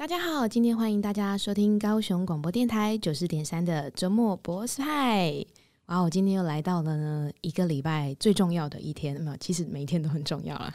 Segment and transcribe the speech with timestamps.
[0.00, 5.44] 大家好，今天欢迎大家收听高雄广播电台九四点三的周末博士派。
[5.88, 10.72] 哇，我今天又来到了呢一个礼拜最重要的一天，没有，其实每一天都很重要了。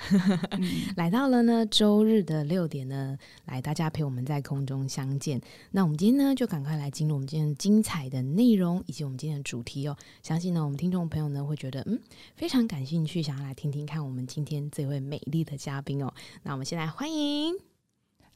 [0.51, 0.61] 嗯、
[0.95, 5.41] 来到了呢周日的六点呢，来大家陪我们在空中相见。
[5.71, 9.97] 那我们今天呢就赶快来进入我们今天精彩的内容以及我们今天的主题哦。
[10.21, 11.99] 相信呢我们听众朋友呢会觉得嗯
[12.35, 16.13] 非常感兴趣，想要来听听看我们今天这位美丽的嘉宾哦。
[16.43, 17.74] 那我们先来欢迎。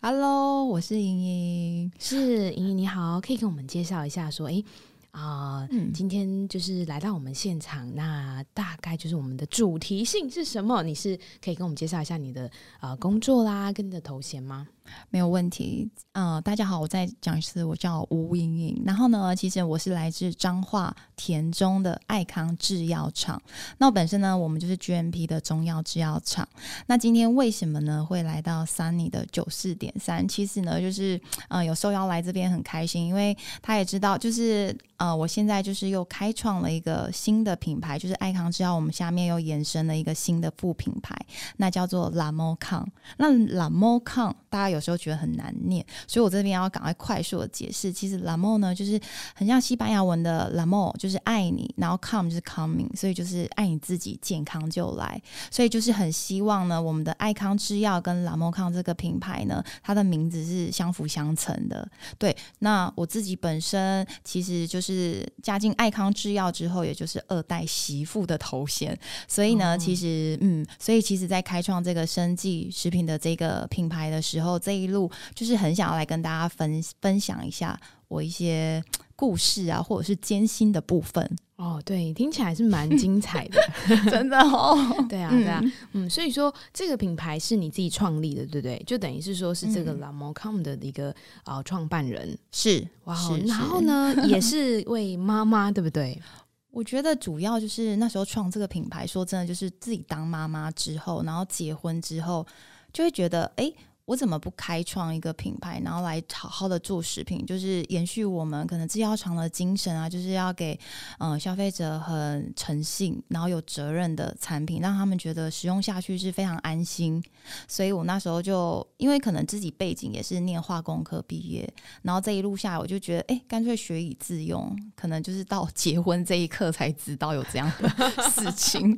[0.01, 4.63] Hello，我是莹莹，是莹莹你好，可以跟我们介绍一下说，哎
[5.11, 10.81] 啊，呃嗯、今天就是来到我们现场，那大概就是我们的主题性是什么？
[10.83, 14.65] 你是可以跟我们介绍一下你的呃工作啦，跟你的头衔吗？
[15.09, 18.81] 没有问题，呃，大家好，我再讲一次，我叫吴莹莹。
[18.85, 23.41] 然后呢，其实我是来自彰化田中的爱康制药厂。
[23.77, 26.47] 那我本身呢，我们就是 GMP 的中药制药厂。
[26.87, 30.27] 那今天为什么呢会来到 Sunny 的九四点三？
[30.27, 41.15] 其实呢，就是呃有受邀来这边很开心，因为他也知道，就是呃我现在就是又开创了一个新的品牌，就是爱康制药，我们下面又延伸了一个新的副品牌，
[41.57, 42.85] 那叫做 Lamocan。
[43.17, 44.78] 那 Lamocan 大家有。
[44.79, 47.91] 有时候觉得很难念，所以我这边要赶快快速的解释。
[47.91, 48.99] 其实 L'Amour 呢，就是
[49.35, 55.21] 很像西班牙文的 L'Amour，就是爱你，然后 come 就是 coming，所以就是爱你自己，健康就来。
[55.51, 61.85] 所以就是很希望呢，我们的爱康制药跟 Lamocan 这个品牌呢，它的名字是相辅相成的。
[62.17, 68.97] 对，那我自己本身其实就是加进爱康制药之后，也就是二代媳妇的头衔。
[69.27, 77.75] 所以呢，哦、其实嗯，所以其实在开创这个生计食品的这个品牌的时候，这一路就是很想要来跟大家分分享一下
[78.07, 78.83] 我一些
[79.15, 81.81] 故事啊，或者是艰辛的部分哦。
[81.83, 83.59] 对，听起来是蛮 精彩的
[84.11, 84.77] 真的哦。
[85.09, 85.59] 对啊，对啊，
[85.93, 88.83] 嗯，所以说这个品牌是你自己创立的，对不对？
[88.85, 91.09] 就等于是说是这个 La Mocom 的一个
[91.43, 96.21] 啊、呃、创办人是哇，然后呢也是位妈妈，对不对？
[96.69, 102.45] 我觉得主要就是那时候创这个品牌，说真的，就是自己当妈妈之后，然后结婚之后，
[102.93, 103.63] 就会觉得哎。
[103.65, 103.75] 诶
[104.09, 110.77] 我怎么不开创一个品牌，然后来好好的做食品，就是延续我们可能制药厂的精神啊，就是要给
[111.19, 117.23] 嗯、消费者很诚信，然后有责任的产品，让他们觉得使用下去是非常安心。
[117.67, 121.71] 所以我那时候就因为可能自己背景也是念化工科毕业，
[122.01, 127.87] 然后这一路下来，我就觉得哎，干脆学以致用，可能就是到结婚这一刻才知道有这样的
[128.31, 128.97] 事情，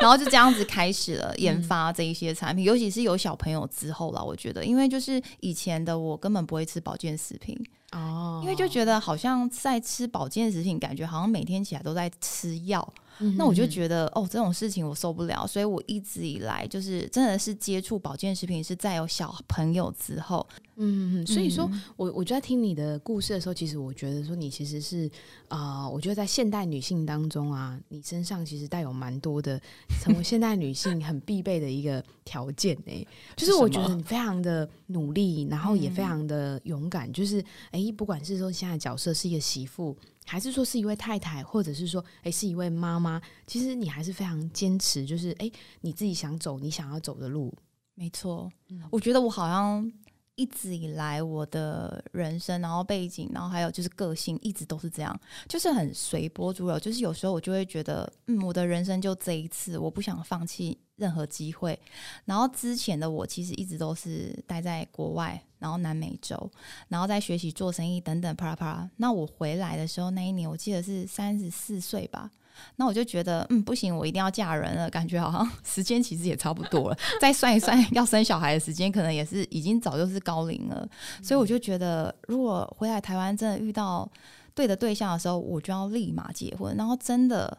[0.00, 4.45] 然后就这样子开始了研发这一些产品，尤其是有小朋友之后了，我觉。
[4.46, 7.58] 觉得，因为就是以前的我根本不会吃保健食品
[7.90, 12.94] 哦，因为就觉得好像在吃保健食品，感觉好像每天起来都在吃药。
[13.36, 20.46] 那我就觉得哦，这种事情我受不了，所以我一直以来就是真的是接触保健食品是在有小朋友之后，
[20.76, 25.10] 嗯，所以说我我就在听你的故事的时候，其实我觉得说你其实是
[25.48, 29.60] 啊、呃，我觉得在现代女性当中啊，你身上其实带有蛮多的
[30.02, 33.06] 成为现代女性很必备的一个条件呢，
[33.36, 39.96] 就是我觉得你非常的努力，然后也非常的勇敢，就是哎，不管是说现在角色是一个媳妇。
[40.26, 43.22] 还是说是一位太太，或者是说，诶，是一位妈妈。
[43.46, 45.50] 其实你还是非常坚持，就是诶，
[45.80, 47.54] 你自己想走你想要走的路。
[47.94, 49.90] 没错，嗯，我觉得我好像
[50.36, 56.78] 一直以来我的人生，然后背景，然后还有就是个性，一直都是这样，就是很随波逐流。
[56.78, 60.78] 就是有时候我就会觉得，嗯，我的人生就这一次，我不想放弃。
[60.96, 61.78] 任何机会，
[62.24, 66.50] 然后之前的我其实一直都是待在国外，然后南美洲，
[66.88, 68.90] 然后在学习做生意等等，啪啦啪啦。
[68.96, 72.30] 那我回来的时候，那一年我记得是三十四岁吧。
[72.76, 76.98] 那我就觉得，嗯，不行，我一定要嫁人了，感觉好像 时间其实也差不多了。
[77.20, 80.88] 再算一算，要生小孩的时间，可能也是已经早就是高龄了。
[81.22, 84.10] 所以我就觉得，如果回来台湾真的遇到
[84.54, 86.76] 对的对象的时候，我就要立马结婚。
[86.76, 87.58] 然后真的。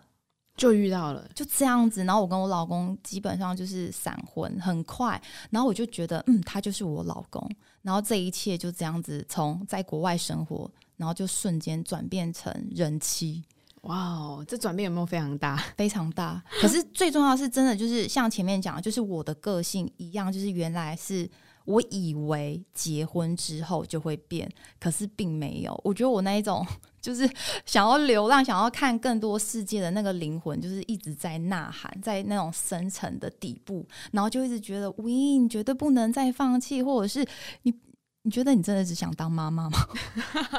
[0.57, 2.03] 就遇到了，就这样子。
[2.03, 5.21] 然后我跟我老公基本上就是闪婚，很快。
[5.51, 7.47] 然后我就觉得，嗯，他就是我老公。
[7.83, 13.43] 然后这一切就这样子，从在国外生活，然后就瞬间转变成人妻。
[13.87, 15.57] 哇哦，这转变有没有非常大？
[15.75, 16.41] 非常大。
[16.61, 21.29] 可是最重要是，真的就是像前面讲的，就是我的个性一样，就是原来是。
[21.67, 24.49] 我以为结婚之后就会变，
[24.79, 25.77] 可是并没有。
[25.83, 26.65] 我觉得我那一种
[27.01, 27.29] 就是
[27.65, 37.27] 想要流浪、想要看更多世界的那个灵魂，就是一直在呐喊，在那种深层的底部，然后就一直觉得，喂，你绝对不能再放弃，或者是
[37.63, 37.73] 你，
[38.21, 39.77] 你觉得你真的只想当妈妈吗？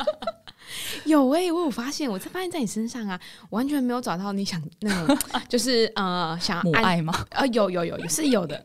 [1.06, 3.20] 有哎、欸，我有发现，我才发现在你身上啊，
[3.50, 5.18] 完全没有找到你想那种，
[5.48, 7.26] 就是呃，想要母爱吗？
[7.30, 8.64] 呃，有有有，是有的，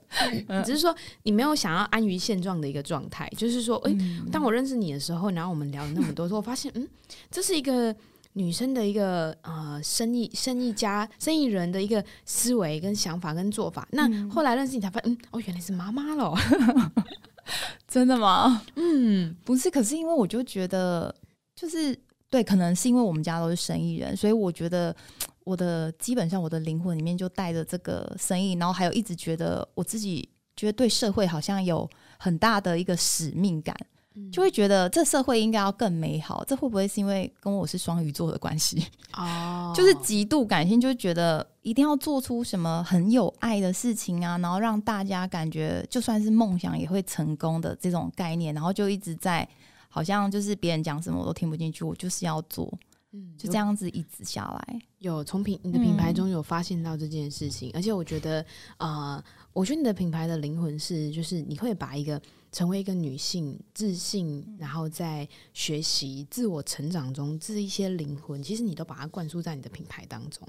[0.65, 3.29] 只是说你没有想要安于现状的一个状态。
[3.37, 6.87] 就是说，哎、欸，当我认识你的时候，然后我们聊了那么多，说我发现，嗯，
[7.31, 7.95] 这是一个
[8.33, 13.87] 女生的一个呃生意生意家生意人的一个思维跟想法跟做法。
[13.91, 16.35] 那后来认识你才发现，嗯，哦，原来是妈妈喽。
[17.87, 18.61] 真的吗？
[18.75, 21.13] 嗯，不是，可是因为我就觉得，
[21.63, 21.97] 就是
[22.29, 24.93] 对，可能是因为我们家都是生意人，所以我觉得
[25.45, 30.27] 我的基本上我的灵魂里面就带着这个生意，然后还有一直觉得我自己
[30.57, 33.73] 觉得对社会好像有很大的一个使命感。
[34.31, 38.85] 就会觉得这社会应该要更美好，这会不会是因为跟我是双鱼座的关系？
[39.13, 39.75] 哦， oh.
[39.75, 49.49] 就是极度感性，就觉得一定要做出什么很有爱的事情啊，然后让大家感觉就算是梦想也会成功的这种概念，然后就一直在
[49.93, 52.67] 好像就是别人讲什么我都听不进去，我就是要做，
[53.11, 54.81] 嗯，就这样子一直下来。
[54.97, 58.43] 有从品你的品牌中有发现到这件事情，嗯、而且我觉得
[58.77, 59.23] 啊、呃，
[59.53, 62.19] 我觉得你的品牌的灵魂是，就是你会把一个。
[62.53, 70.47] 成为一个女性，自信，然后在学习、自我成长中，这一些灵魂，其实你都把它灌输在你的品牌当中。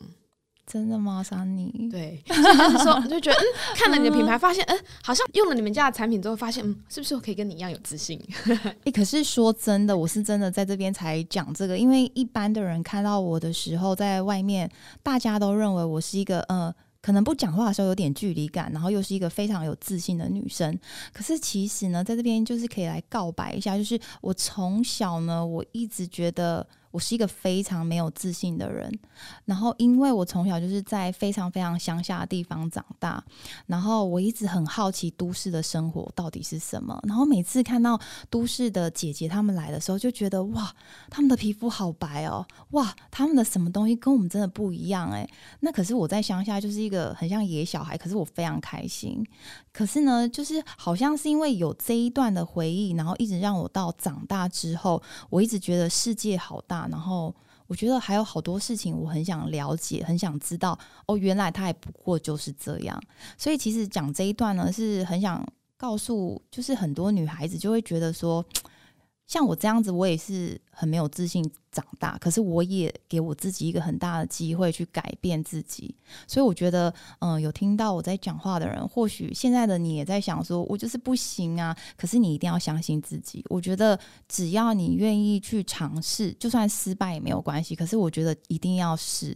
[0.66, 1.90] 真的吗，Sunny？
[1.90, 2.42] 对，就是
[2.78, 8.18] 说，你 就觉得，嗯，看了你的品牌，发现，嗯，好像用了你们家的产品之后，发现，嗯，是不是我可以跟你一样有自信？
[8.46, 14.70] 哎、欸，可是说真的，我是真的在这边才讲这个，因为一般的人看到我的时候，在外面，
[15.02, 16.74] 大家都认为我是一个，呃。
[17.02, 20.74] 可能不讲话的时候有点距离感，然后又是一个非常有自信的女生。
[21.12, 26.66] 可是其实呢，在这边就是可以来告白一下，就是我从小呢，我一直觉得。
[26.94, 28.88] 我是一个非常没有自信的人，
[29.46, 33.20] 然后因为我从小就是在非常非常乡下的地方长大，
[33.66, 38.00] 然后我一直很好奇都市的生活到底是什么，然后每次看到
[38.30, 40.72] 都市的姐姐她们来的时候，就觉得哇，
[41.10, 45.28] 她们的皮肤好白哦，哇，她们的什么东西跟我们真的不一样诶。
[45.58, 49.26] 那可是我在乡下就是一个很像野小孩，可是我非常开心。
[49.72, 57.34] 可是呢，就是好像是因为有这一段的回忆，然后一直让我到长大之后，我一直觉得世界好大，然后
[57.66, 60.78] 我觉得还有好多事情我很想了解，很想知道。
[61.06, 63.00] 哦，原来他也不过就是这样。
[63.36, 65.46] 所以其实讲这一段呢，是很想
[65.76, 68.44] 告诉，就是很多女孩子就会觉得说。
[69.26, 71.42] 像我这样子，我也是很没有自信
[71.72, 75.94] 长大，可是我也给我自己一个很大的机会去改变自己。
[76.26, 81.74] 所以我觉得，嗯，有听到我在讲话的人，或许现在的你也在想说，我就是不行啊。
[81.96, 83.42] 可是你一定要相信自己。
[83.48, 83.98] 我觉得
[84.28, 87.74] 只要你愿意去尝试，就算失败也没有关系。
[87.74, 89.34] 可是我觉得一定要试。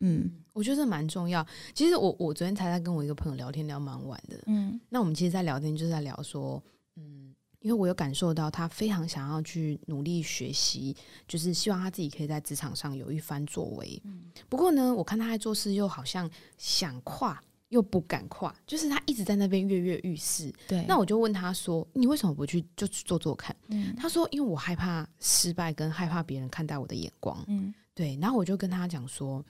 [0.00, 1.46] 嗯，我觉得这蛮重要。
[1.72, 4.36] 其实我我昨天才在跟我一个朋友聊天，聊蛮晚的。
[4.46, 6.60] 嗯，那我们其实，在聊天就是在聊说，
[6.96, 7.31] 嗯。
[7.62, 10.94] 因为我有感受到他非常想要去努力学习，
[11.28, 14.02] 就是希望他自己可以在职场上有一番作为。
[14.48, 16.28] 不过呢，我看他在做事又好像
[16.58, 20.52] 想跨又不敢跨，就是他一直在那边跃跃欲试。
[20.66, 28.18] 对，那我就问他说：“你为什么不去就去做做看？”嗯，他说：“因为我害怕失败，跟害怕别人看待我的眼光。”嗯，对。
[28.20, 29.44] 然后我就跟他讲说：“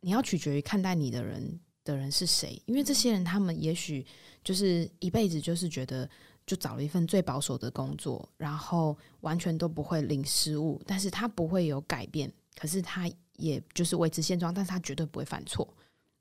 [0.00, 4.06] 你要取决于看待你的人的人是谁，因为这些人他们也许
[4.44, 6.08] 就是一辈子就是觉得。”
[6.46, 15.66] 就找了一份最保守的工作，然后完全都不会领失误，但是他不会有改变，可是他也就是维持现状，但是他绝对不会犯错，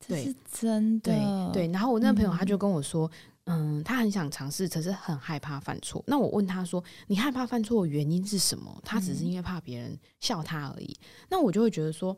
[0.07, 1.71] 对，这是真的，对对。
[1.71, 3.09] 然后我那个朋友他就跟我说，
[3.45, 6.03] 嗯，嗯，他很想尝试，可是很害怕犯错。
[6.07, 8.81] 那我问他说，你害怕犯错的原因是什么？
[8.85, 10.95] 他只是因为怕别人笑他而已。
[11.01, 12.17] 嗯，那我就会觉得说。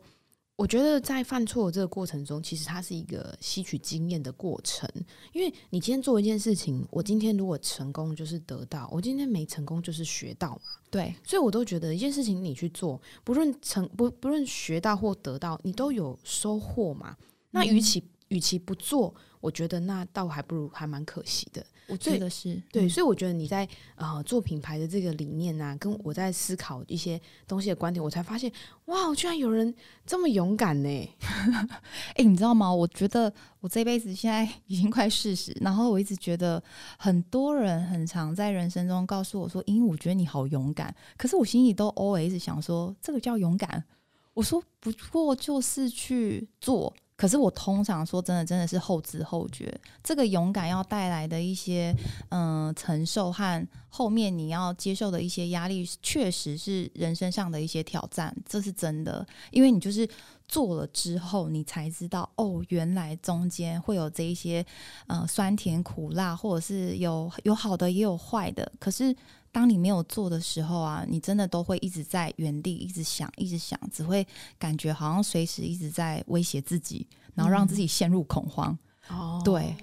[0.56, 4.88] 我觉得在犯错这个过程中，其实它是一个吸取经验的过程。
[5.32, 10.62] 因为你今天做一件事情，我今天如果成功就是得到，我今天没成功就是学到嘛。
[10.90, 17.16] 对，所以我都觉得一件事情你去做，不论成不不论学到或得到，你都有收获嘛。
[17.50, 19.12] 那与其与其不做，
[19.44, 21.62] 我觉得那倒还不如还蛮可惜的。
[21.86, 28.50] 我觉得是对，所以我觉得你在呃做品牌的这个理念啊，跟我在思考一些东西的观点，我才发现
[28.86, 29.74] 哇，居然有人
[30.06, 30.88] 这么勇敢呢！
[30.88, 32.72] 哎、欸，你知道吗？
[32.72, 36.62] 我觉得我这辈子现在已经快四十，然后我一直觉得
[36.98, 43.84] 很多人很常在人生中告诉我说：“因为我觉得你好勇敢。”可是我心里都 always 想说：“这个叫勇敢？”
[44.32, 49.72] 我说：“不过就是去做。”可是我通常说真的，真的是后知后觉。
[50.02, 51.94] 这个勇敢要带来的一些
[52.30, 59.24] 嗯、承受和后面你要接受的一些压力，确实是人生上的一些挑战，这是真的。
[59.52, 60.08] 因为你就是
[60.46, 64.64] 做了之后，你才知道哦，原来中间会有这一些
[65.06, 68.70] 呃酸甜苦辣，或者是有有好的也有坏的。
[68.78, 69.14] 可是。
[69.54, 74.26] 当你没有做的时候啊，你真的都会一直在原地，一直想，一直想，只会
[74.58, 78.76] 感觉好像随时一直在威胁自己，然后让自己陷入恐慌。
[79.10, 79.76] 哦、嗯，对，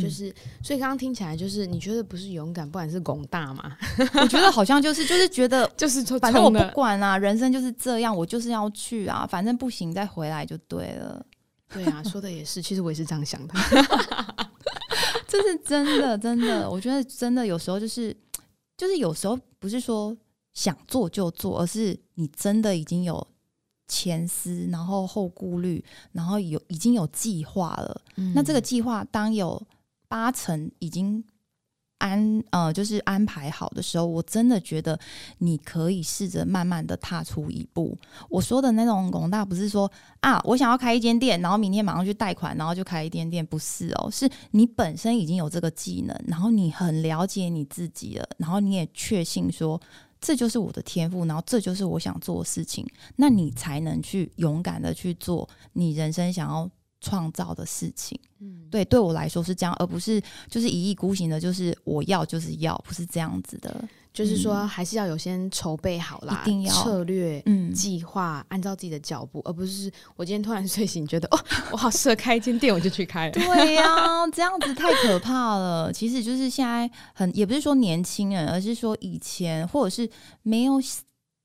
[0.00, 3.76] 就是，嗯、所以刚刚听起来就是你觉得不是勇敢，不管是广大嘛？
[4.20, 11.24] 我觉得好像就是就是觉得 就是反正我不管啊，人生就是这样，我就是要去啊，反正不行再回来就对了。
[11.72, 13.54] 对啊，说的也是，其实我也是这样想的。
[15.26, 18.14] 这是真的，真的，我觉得真的有时候就是，
[18.76, 20.14] 就是有时候不是说
[20.52, 23.26] 想做就做，而是你真的已经有
[23.88, 25.82] 前思，然后后顾虑，
[26.12, 28.02] 然后有已经有计划了。
[28.16, 29.60] 嗯、那这个计划当有
[30.12, 31.24] 八成已经。
[32.02, 34.98] 安呃，就是安排好的时候，我真的觉得
[35.38, 37.96] 你可以试着慢慢的踏出一步。
[38.28, 39.88] 我说的那种广大，不是说
[40.18, 49.80] 啊，我想要开一间店，然后明天马上去贷款，然后就开一间店，不是哦，是你本身已经有这个技能，然后你很了解你自己了，然后你也确信说
[50.20, 56.68] 这就是我的天赋，然后这就是我想做的事情，那你才能去勇敢的去做你人生想要
[57.02, 63.84] 创造的事情，嗯，对，对我来说是这样，而不是就是一意孤行的，就是我要就是要，不是这样子的。
[64.12, 73.32] 就是说，还是要有先筹备好啦，一定要策略、嗯，计划，按照自己的脚步，而不是我今天突然睡醒，觉得哦，我好适合开一间店，我就去开了。
[73.32, 75.90] 对呀、啊，这样子太可怕了。
[75.90, 80.08] 其实就是现在很，也不是说年轻人，而是说以前或者是
[80.42, 80.74] 没有。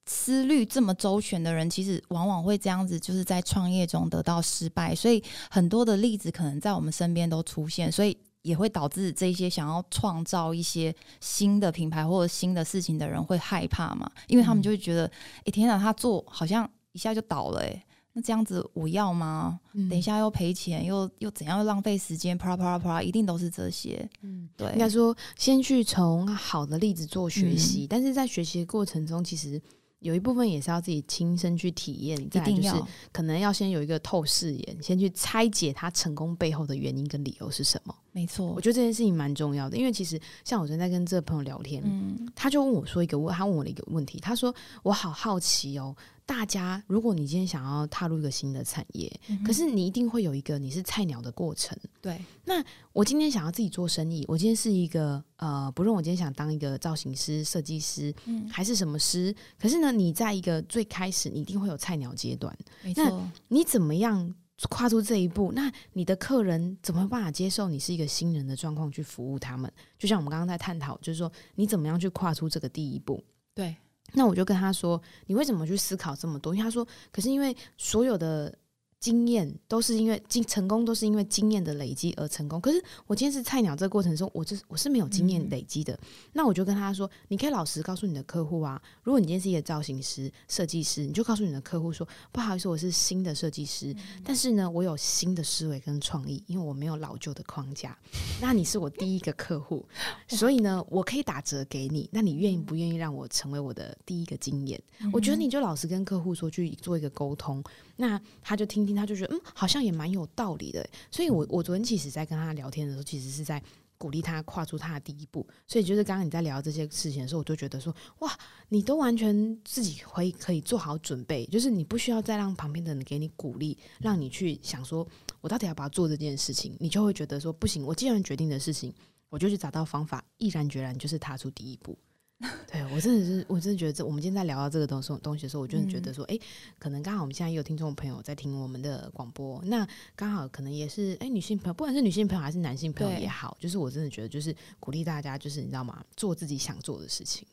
[0.09, 4.95] 思虑这么周全的人，其实往往会这样子，就是在创业中得到失败。
[4.95, 5.21] 所以
[5.51, 19.59] 很多的例子可能在我们身边都出现，所以也会导致这些想要创造一些新的品牌或者新的事情的人会害怕嘛，因为他们就会觉得，哎、嗯欸，天哪，他做好像一下就倒了，哎，那这样子我要吗？
[19.73, 24.07] 嗯、等一下又赔钱，又又怎样，又浪费时间，啪啦啪啦啪啦，一定都是这些。
[24.21, 29.61] 嗯，对，应该说先去从好的例子做学习，嗯、但是在学习的过程中，其实。
[29.99, 37.95] 有一部分也是要自己亲身去体验，一定就是可能要先有一个透视眼，先去拆解他成功背后的原因跟理由是什么。
[38.17, 45.95] 没错，我觉得这件事情蛮重要的，因为其实像我昨天在跟这个朋友聊天，嗯，他就问我说一个问，他问我的一个问题，他说我好好奇哦。
[46.25, 51.77] 大家，如果你今天想要踏入一个新的产业，嗯、可是你一定会有一个你是菜鸟的过程。
[52.01, 62.53] 对，那我今天想要自己做生意，我今天是一个呃，不论我今天想当一个造型师、设计师，嗯，还是什么师，可是呢，你在一个最开始，你一定会有菜鸟阶段。
[62.81, 64.33] 没错，那你怎么样
[64.69, 65.51] 跨出这一步？
[65.53, 69.71] 那你的客人怎么办法接受你是一个新人的状况去服务他们？
[69.99, 73.23] 就像我们刚刚在探讨，就是说你怎么样去跨出这个第一步？
[73.53, 73.75] 对。
[74.13, 78.57] 那我就跟他说：“你为什么去思考这么多？”因为他说：“可是因为所有的。”
[78.99, 82.59] 经验都是因为经成功都是因为经验的累积而成功。
[82.59, 85.93] 可是我今天是菜鸟，这个过程中，我这我是没有经验累积的。
[85.93, 85.99] 嗯。
[86.33, 97.97] 那我就跟他说：“你可以老实告诉你的客户啊，如果你今天是一个造型师、设计师，你就告诉你的客户说，不好意思，我是新的设计师，嗯，但是呢，我有新的思维跟创意，因为我没有老旧的框架。
[98.41, 99.85] 那你是我第一个客户，
[100.27, 102.09] 所以呢，我可以打折给你。
[102.11, 104.81] 那你愿意不愿意让我成为我的第一个经验？
[105.01, 105.09] 嗯。
[105.13, 107.63] 我觉得你就老实跟客户说，去做一个沟通。”
[107.99, 110.89] 那他就听听，他就觉得嗯，好像也蛮有道理的。
[111.11, 113.61] 所以我，我我昨天其实在跟他聊天的时候，其实是在
[113.97, 115.45] 鼓励他跨出他的第一步。
[115.67, 118.31] 所以，就是刚刚你在聊这些事情的时候，我就觉得说，哇，
[118.69, 125.07] 你都完全自己可以可以做好准备，就是你不需要再让旁边的人给你鼓励，让你去想说，
[125.41, 128.93] 我到底要不要做这件事情，你就会觉得说，不行，我既然决定的事情，
[129.29, 131.97] 我就去找到方法，毅然决然就是踏出第一步。
[132.71, 136.41] 对，我真的是，我真的觉得这，我们今天在聊到这个东西东西的时候，我真的觉得说，哎、嗯，
[136.77, 147.47] 可能刚好我们现在也有听众朋友在听我们的广播，那刚好可能也是，哎，女性朋友，不管是女性朋友还是男性朋友也好，就是我真的觉得，就是鼓励大家，就是你知道吗，做自己想做的事情。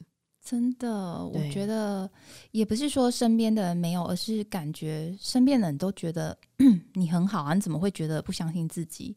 [0.45, 2.11] 真的，我觉得
[2.51, 6.37] 也不是说身边的人没有，而是感觉身边的人都觉得
[6.93, 9.17] 你很好啊，你怎么会觉得不相信自己？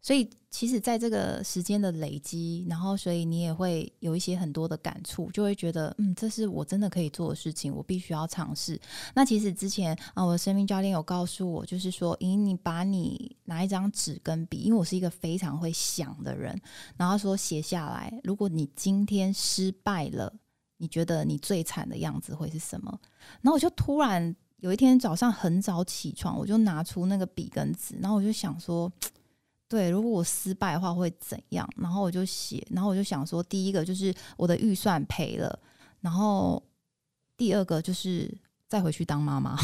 [0.00, 8.80] 所以，其实，在这个时间的累积，然后，所以你也会有一些很多的感触，就会觉得，嗯，这是我真的可以做的事情，我必须要尝试。
[9.12, 16.58] 那其实之前啊，我的生命教练有告诉我，就是说，咦，你把你拿一张纸跟笔，因为我是一个非常会想的人，
[16.96, 20.32] 然后说写下来，如果你今天失败了，
[20.76, 22.98] 你觉得你最惨的样子会是什么？
[23.42, 28.90] 然后我就突然有一天早上很早起床，我就拿出那个笔跟纸，然后我就想说。
[29.68, 31.68] 对，如果我失败的话会怎样？
[31.76, 35.58] 然后我就写，然后我就想说，第一个就是我的预算赔了，
[36.00, 36.62] 然后
[37.36, 38.34] 第二个就是
[38.66, 39.58] 再回去当妈妈。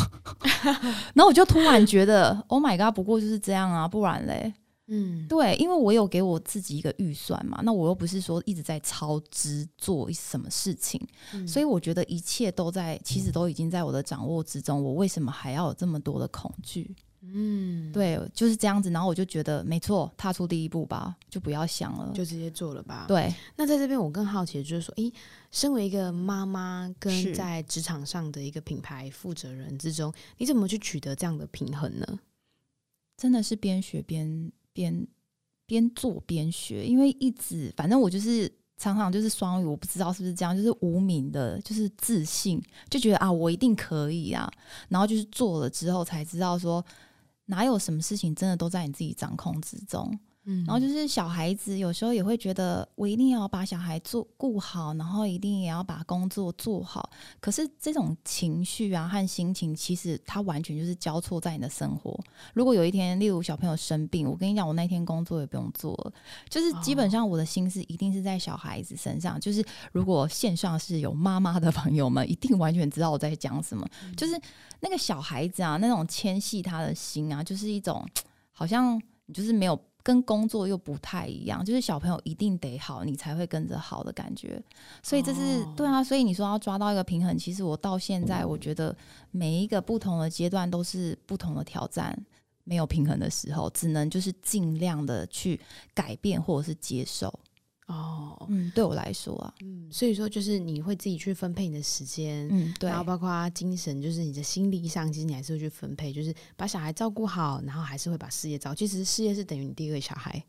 [1.15, 4.53] 然后我就突然觉得，Oh my god，不过就是这样啊，不然嘞，
[4.89, 11.01] 嗯，对，因为我有给我自己一个预算嘛，那我又不是说一直在超支做什么事情，
[11.33, 16.95] 嗯、所以我觉得一切都在，其实都已经在我的掌握之中，我为什么还要有这么多的恐惧？
[17.33, 18.91] 嗯，对，就是这样子。
[18.91, 23.07] 然后我就觉得没错，踏出第一步吧，就不要想了，就直接做了吧。
[23.09, 23.33] 对。
[23.57, 25.13] 那在这边，我更好奇的就是说，诶，
[25.51, 32.07] 身为一个妈妈跟在职场上的一个品牌负责人之中，你怎么去取得这样的平衡呢？
[33.17, 35.07] 真的是边学边边
[35.67, 44.51] 边做边学，因为一直反正我就是常常就是双语，我不知道是不是这样，就是无名的，就是自信，就觉得啊，我一定可以啊。
[44.89, 46.85] 然后就是做了之后才知道说。
[47.47, 50.19] 哪有什么事情真的都在你自己掌控之中？
[50.47, 57.09] 嗯，然后就是小孩子有时候也会觉得，我一定要把小孩做顾好，然后一定也要把工作做好。
[57.41, 62.19] 可是这种情绪啊和心情，其实它完全就是交错在你的生活。
[62.53, 66.13] 如果有一天，例如小朋友生病，我跟你讲，我那天工作也不用做了，
[66.51, 69.41] 就是基本上我的心思一定是在小孩子身上。
[69.41, 73.89] 就是如果线上是有妈妈的朋友们，一定完全知道我在讲什么。
[74.15, 74.39] 就是
[74.81, 78.07] 那个小孩子啊，那种牵系他的心啊，就是一种
[78.53, 79.81] 好像你就是没有。
[80.05, 84.63] 跟工作又不太一样，就是小朋友一定得好，你才会跟着好的感觉。
[85.03, 88.95] 所以这是、哦、对啊，所以你说要抓到一个平衡，其实我到现在我觉得
[89.31, 92.17] 每一个不同的阶段都是不同的挑战，
[92.65, 95.59] 没有平衡的时候，只能就是尽量的去
[95.95, 97.33] 改变或者是接受。
[97.87, 108.77] 哦，嗯，对我来说啊，嗯，所以说就是你会自己去分配你的时间，嗯，对，然后包括精神，就是你的心力上，其实你还是会去分配，就是把小孩照顾好，然后还是会把事业照顾。
[108.77, 110.43] 其实事业是等于你第二个小孩，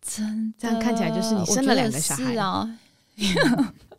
[0.00, 2.78] 真这样看起来就是你生了两个小孩啊。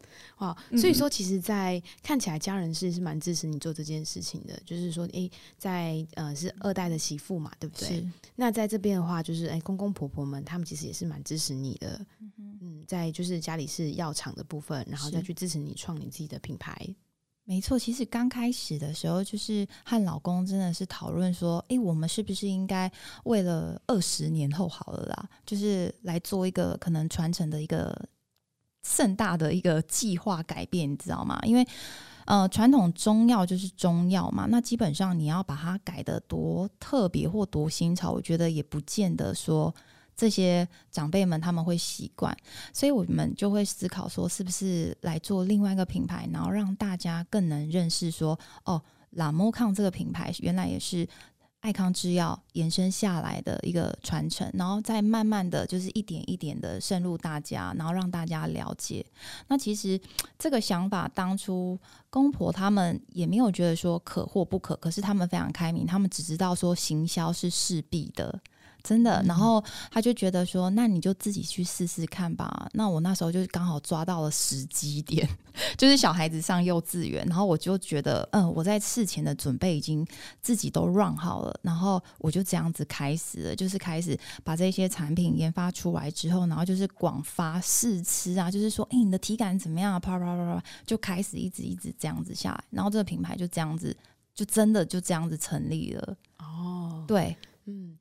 [0.42, 4.60] 哦，所以说，其实，在看起来，家人是是蛮支持你做这件事情的。
[4.66, 7.88] 就是说，诶，在呃，是二代的媳妇嘛，对不对？
[7.90, 8.08] 是。
[8.36, 12.04] 那在这边的话，就是诶，公公婆婆们，他们其实也是蛮支持你的。
[12.20, 16.76] 嗯嗯，在就是家里是药厂的部分，然后再去支持你创你自己的品牌。
[17.44, 22.92] 没错，其实刚开始的时候，就是和老公真的是讨论说，诶，我们是不是应该
[23.26, 28.10] 为了二十年后好了啦，就是来做一个可能传承的一个。
[28.84, 31.40] 盛大的一个计划改变，你知道吗？
[31.44, 31.68] 因为，
[32.26, 39.74] 呃，传统中药就是中药嘛，那基本上你要把它改得多特别或多新潮，我觉得也不见得说
[40.16, 42.36] 这些长辈们他们会习惯，
[42.74, 51.08] 所以我们就会思考说，是不是来做另外一个品牌，然后让大家更能认识说，哦，拉莫康这个品牌原来也是。
[51.62, 59.06] 爱康制药延伸下来的一个传承，然后再慢慢的就是一点一点的渗入大家，然后让大家了解。
[59.48, 60.00] 那其实
[60.40, 68.40] 这个想法当初公婆他们也没有觉得说可或不可，可是他们非常开明，他们只知道说行销是势必的。
[68.84, 72.68] 真的，然后他就觉得说，那你就自己去试试看吧。
[72.74, 75.28] 那我那时候就刚好抓到了时机点，
[75.78, 80.06] 就是小孩子上幼稚园，然后我就觉得，嗯，我在事前的准备已经
[80.42, 90.00] 自己都 run 好了，然后我就这样子开始了，就是开始把这些产品研发出来之后，然后就是广发试吃啊，就是说，哎，你的体感怎么样啊？
[90.00, 93.96] 啪啪啪啪，就开始一直一直这样子下来，然后这个品牌就这样子，
[94.34, 96.18] 就真的就这样子成立了。
[96.40, 97.36] 哦，对。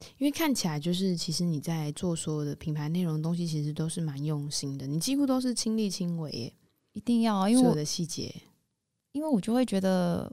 [0.01, 4.87] 嗯，因为看起来就是，其实你在做所有的品牌内容的东西，其实都是蛮用心的。
[4.87, 6.53] 你几乎都是亲力亲为耶，
[6.93, 8.35] 一定要，因为我的细节，
[9.13, 10.33] 因为我就会觉得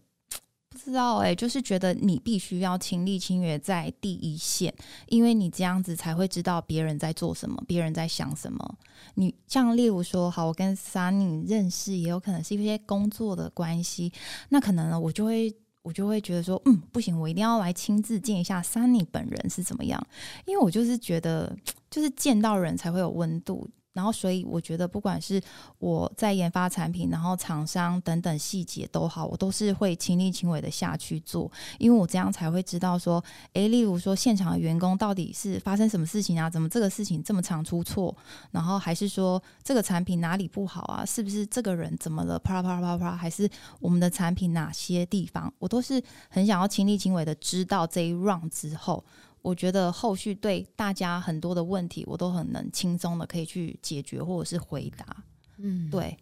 [0.69, 4.73] 不知道哎，就是觉得你必须要亲力亲为在第一线，
[5.07, 8.77] 因为你这样子才会知道别人在做什么，别人在想什么。
[9.15, 14.11] 你像例如说，好，我跟 Sunny 认识，也有可能是一些工作的关系，
[14.49, 15.53] 那可能呢，我就会。
[15.87, 20.05] 我就会觉得说，嗯，不行，我一定要来亲自见一下 Sunny 本人是怎么样，
[20.45, 21.55] 因为我就是觉得，
[21.89, 23.65] 就是见到人才会有温度。
[23.97, 25.41] 然后，所以我觉得，不管是
[25.79, 36.47] 我在研发产品，然后厂商等等细节都好，我都是会亲力亲为的下去做，因为我这样才会知道说，诶，例如说现场的员工到底是发生什么事情啊？
[36.47, 38.15] 怎么这个事情这么常出错？
[38.51, 41.03] 然后还是说这个产品哪里不好啊？
[41.03, 42.37] 是不是这个人怎么了？
[42.37, 45.51] 啪啪啪啪，还是我们的产品哪些地方？
[45.57, 49.03] 我都是很想要亲力亲为的知道这一 round 之后。
[49.47, 55.23] 我觉得后续对大家很多的问题，我都很能轻松的可以去解决或者是回答。
[55.55, 56.17] 嗯，对，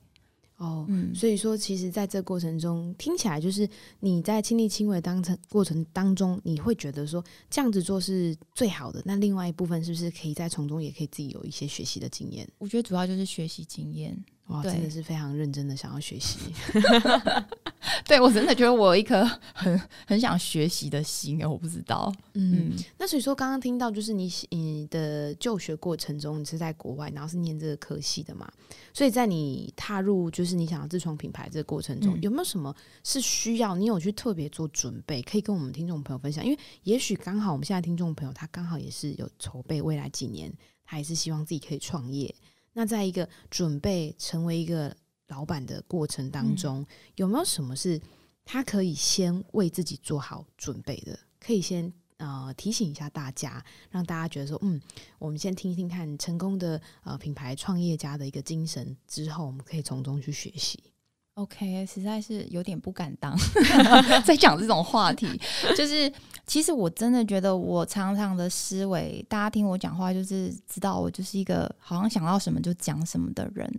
[0.58, 3.68] 哦，嗯，所以说，其实在这过程中，听起来就是
[4.00, 9.02] 你在亲力亲为当成过程当中，你会觉得说这样子做是最好的。
[9.04, 12.48] 那另外一部分是不是可以在从中也可以自己有一些学习的经验？
[12.60, 14.16] 我觉得主要就是学习经验。
[14.50, 16.38] 哇，真的是非常认真的想要学习。
[18.06, 22.14] 对我真的觉得我有一颗很很想学习的心，我不知道。
[22.34, 28.52] 嗯，嗯，那所以说刚刚听到就是你你的就学过程中，你是在国外，然后是念这个科系的嘛？
[28.94, 36.46] 所以在你踏入就是你想要自创品牌这个过程中，嗯、有没有什么是需要你有去特别做准备，可以跟我们听众朋友分享？
[36.46, 40.52] 因为也许刚好我们现在听众朋友他刚好也是有筹备未来几年，
[40.86, 42.34] 他也是希望自己可以创业。
[42.74, 44.96] 那在一个准备成为一个
[45.28, 48.00] 老板的过程当中，嗯、有没有什么是
[48.44, 51.20] 他可以先为自己做好准备的？
[51.40, 54.82] 可以先呃提醒一下大家，让大家觉得说，嗯，
[55.20, 60.84] 我们先听一听看成功的呃品牌创业家的一个精神，之后我们可以从中去学习。
[61.36, 63.38] OK，实在是有点不敢当，
[64.24, 65.28] 在讲这种话题，
[65.78, 66.10] 就是
[66.48, 73.70] 其实我真的觉得我常常的思维，大家听我讲话就是知道我就是一个好像想到什么就讲什么的人。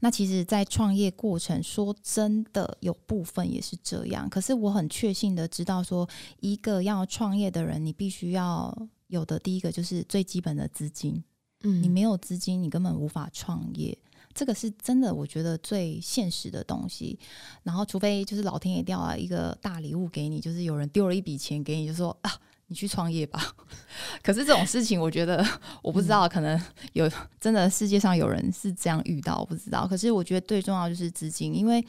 [0.00, 4.28] 那其实，在创业过程，说真的，有部分也是这样。
[4.28, 6.08] 可是我很确信的知道，说
[6.40, 11.22] 一个要创业的人，你必须要有的第一个就是最基本的资金。
[11.62, 13.96] 嗯，你没有资金，你根本无法创业。
[14.34, 17.16] 这个是真的，我觉得最现实的东西。
[17.62, 22.32] 然后，除非就是老天爷掉了一个大礼物给你，就是有人丢了一笔钱给你，就说啊，
[22.66, 23.54] 你去创业吧。
[24.24, 25.46] 可是这种事情，我觉得
[25.82, 26.60] 我不知道，可能
[26.94, 27.08] 有
[27.40, 29.86] 真的世界上有人是这样遇到，我不知道。
[29.86, 31.84] 可是我觉得最重要就是资金，因为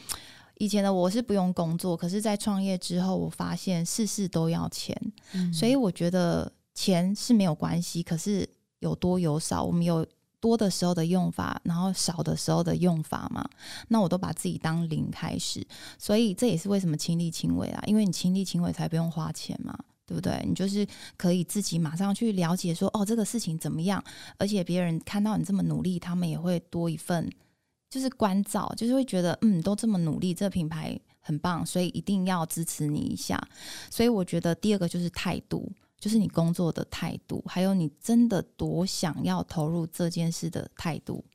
[0.59, 4.95] 以前的我是不用工作，可是在创业之后，我发现事事都要钱，
[5.33, 8.47] 嗯、所以我觉得钱是没有关系，可是
[8.79, 10.05] 有多有少，我们有。
[10.45, 13.43] 多的时候的用法，然后少的时候的用法嘛，
[13.87, 15.65] 那我都把自己当零开始，
[15.97, 20.45] 所以这也是为什么亲力亲为啊，因为你亲力亲为才不用花钱嘛，对不对？
[20.47, 20.85] 你就是
[21.17, 24.03] 可以自己马上去了解说，哦，这个事情怎么样，
[24.37, 27.27] 而且别人看到你这么努力，他们也会多一份
[27.89, 33.41] 就是关照，就是会觉得，嗯，都这么努力，这个品牌很棒，所以一定要支持你一下。
[33.89, 35.71] 所以我觉得第二个就是态度。
[36.05, 41.25] 就是你工作的态度，还有你真的多想要投入这件事的态度，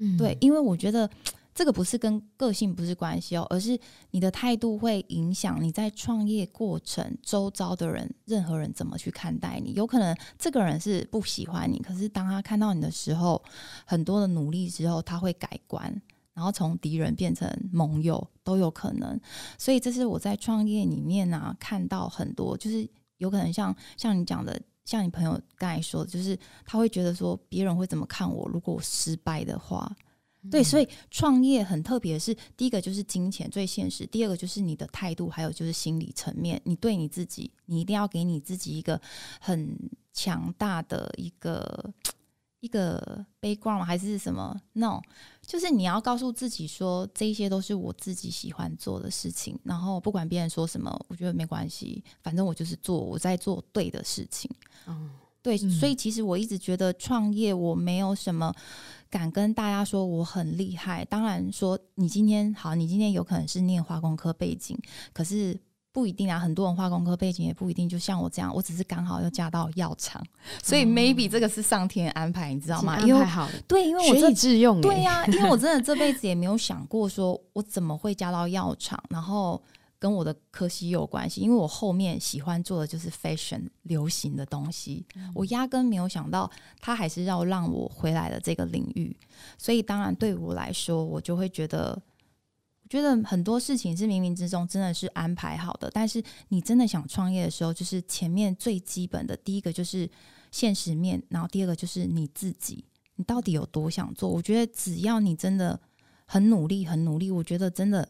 [0.00, 1.08] 嗯，对，因为我觉得
[1.54, 9.72] 这个不是跟个性不是关系哦，而是你的态度会影响你在创业过程周遭的人，任何人怎么去看待你。
[9.72, 13.42] 有可能这个人是不喜欢你，可是当他看到你的时候，
[13.86, 16.02] 很多的努力之后，他会改观，
[16.34, 19.18] 然后从敌人变成盟友都有可能。
[19.56, 22.86] 所以这是我在创业里面啊看到很多就是。
[23.18, 29.94] 有可能像像你讲的，像你朋友刚才说的，就是他会觉得说别人会怎么看我，如果我失败的话，
[30.42, 39.00] 嗯、对，所以创业很特别的是，第一个就是金钱最现实，第二个就是你的态度，还有就是心理层面，你对你自己，你一定要给你自己一个
[39.40, 39.76] 很
[40.12, 41.92] 强大的一个。
[42.60, 45.00] 一个 background 还是什么？no，
[45.48, 49.58] 就是你要告诉自己说，这些都是我自己喜欢做的事情。
[49.64, 54.50] 然后不管别人说什么，我觉得没关系，反正我就是做我在做对的事情。
[54.86, 55.08] 嗯，
[55.40, 58.54] 对，所以其实我一直觉得创业我没有什么
[59.08, 61.02] 敢跟大家说我很厉害。
[61.06, 64.78] 当然说你今天好，你今天有可能是念化工科背景，
[65.14, 65.58] 可是。
[65.90, 70.22] 不一定啊，很多人化工科背景也不一定，就像我这样，我只是刚好要嫁到药厂，
[70.62, 73.00] 所以 maybe 这个是上天安排，你知道吗？
[73.00, 79.60] 因为好，对，因为我学以致用，对呀、啊，因为我 真的这辈子也没有想过说我怎么会嫁到药厂，然后
[79.98, 86.48] 跟我的科系有关系，因为我后面喜欢做的就是 fashion 流行的东西，我压根没有想到
[86.80, 89.16] 他还是要让我回来的这个领域，
[89.56, 92.00] 所以当然对我来说，我就会觉得。
[92.88, 100.08] 觉得很多事情是冥冥之中真的是安排好的，但是你真的想创业的时候，就是前面最基本的第一个就是
[100.50, 102.84] 现实面，然后第二个就是你自己，
[103.16, 104.28] 你到底有多想做？
[104.28, 105.78] 我觉得只要你真的
[106.24, 108.08] 很努力，很努力，我觉得真的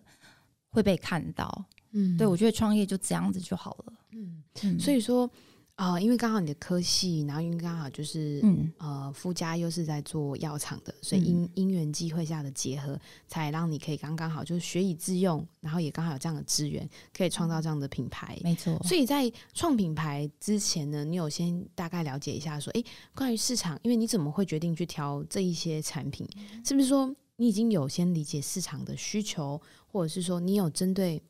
[0.71, 1.67] 会被看到。
[1.93, 3.93] 嗯，对，我觉得创业就这样子就好了。
[4.13, 5.31] 嗯，嗯，所以说。
[5.79, 16.87] 啊、呃，因为刚好你的科系，然后因为刚好就是，嗯，呃，夫家又是在做药厂的，所以因因缘际会下的结合，才让你可以刚刚好就是学以致用，然后也刚好有这样的资源，
[17.17, 18.37] 可以创造这样的品牌。
[18.43, 18.77] 没错。
[18.83, 26.29] 所以在创品牌之前呢，你有先大概了解一下说，诶，关于市场，因为你怎么会决定去挑这一些产品？
[26.65, 31.23] 是不是说你已经有先理解市场的需求，或者是说你有针对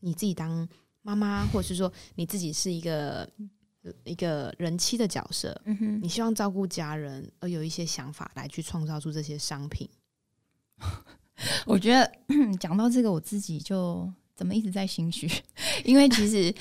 [0.00, 0.66] 你自己当
[1.02, 3.28] 妈妈，或者是说你自己是一个。
[4.04, 9.88] 一个人妻的角色，嗯哼，你希望照顾家人，而有一些想法来去创造出这些商品。
[11.66, 12.12] 我觉得
[12.60, 15.28] 讲到这个，我自己就怎么一直在心虚，
[15.84, 16.54] 因为其实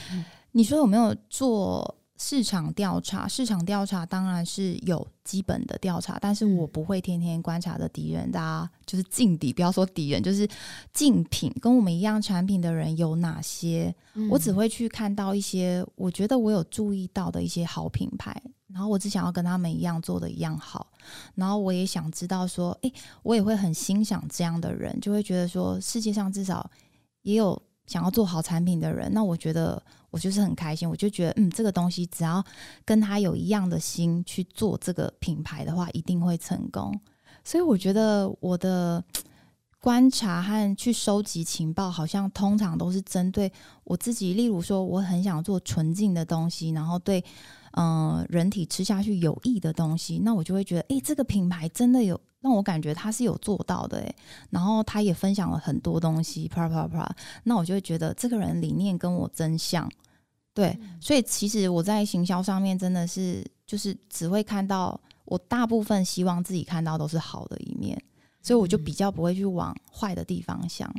[0.52, 10.48] 你说有没有做市场调查，市场调查当然是有基本的调查，但是我不会天天观察的敌人，大家就是劲敌，不要说敌人，就是
[10.94, 20.92] 竞品跟我们一样产品的人有哪些，嗯、我只会去看到一些我觉得我有注意到的一些好品牌，然后我只想要跟他们一样做的一样好，
[21.34, 26.70] 然后我也想知道说，诶，我也会很欣赏这样的人，就会觉得说世界上至少
[27.24, 29.82] 也有想要做好产品的人，那我觉得。
[30.12, 32.44] 我就是很开心，我就觉得，嗯，这个东西只要
[32.86, 36.94] 跟他有一样的心去做这个品牌的话，一定会成功。
[37.44, 39.04] 所以我觉得我的
[39.80, 43.52] 观察和去收集情报，好像通常都是针对
[43.84, 44.36] 我自己。
[44.36, 47.24] 例如说，我很想做纯净的东西，然后对，
[47.72, 54.16] 嗯、人体吃下去有益的东西，那我就会觉得，诶，这个品牌真的有让我感觉他是有做到的，诶，
[54.52, 59.90] 然后他也分享了很多东西，啪啪啪，那我就会觉得这个人理念跟我真像。
[60.54, 68.02] 对，所以其实我在行销上面真的是就是只会看到我大部分希望自己看到都是好的一面，
[68.42, 70.94] 所以我就比较不会去往坏的地方想。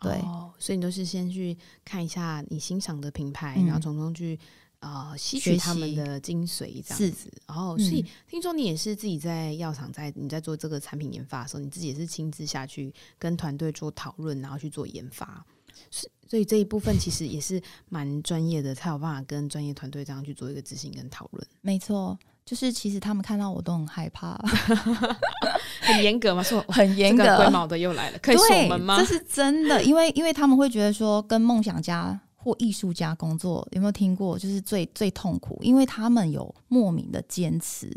[0.00, 4.38] 对，哦，所以你都是先去看一下你欣赏的品牌，嗯、然后从中去
[4.78, 7.32] 呃吸取他们的精髓，这样子。
[7.46, 15.44] 然后，所以听说你也是自己在药厂，在你在做这个产品研发的时候，你自己也是亲自下去跟团队做讨论，然后去做研发。
[15.90, 21.46] 是，所以这一部分其实也是蛮专业的，才有办法跟专业团队这样去做一个执行跟讨论。
[21.62, 24.38] 没错，就是其实他们看到我都很害怕，
[25.80, 26.42] 很严格吗？
[26.42, 28.98] 说很严格，龟毛的又来了，可以锁门吗？
[28.98, 34.38] 这是真的，因为因为他们会觉得说，跟梦想家或艺术家工作有没有听过？
[34.38, 37.90] 就是最最痛苦，因为他们有莫名的坚持，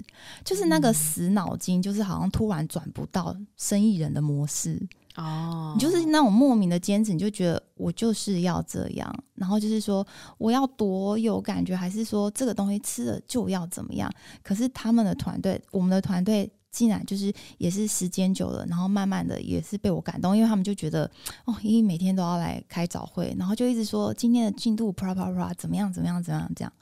[0.45, 4.81] 就是那个死脑筋，就是好像突然转不到生意人的模式。
[5.15, 10.05] 哦，你就是那种莫名的坚持，你就觉得我就是要这样，然后就是说
[10.37, 14.11] 我要多有感觉，还是说这个东西吃了就要怎么样？
[14.41, 16.51] 可是他们的团队，我们的团队。
[16.71, 21.09] 竟然就是也是时间久了，然后慢慢的也是被我感动，因为他们就觉得
[21.45, 26.73] 哦，因为每天都要来开早会，然后就一直说今天的进度啪啪啪怎么样怎么样怎么样这样。